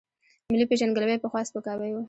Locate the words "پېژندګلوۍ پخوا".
0.69-1.41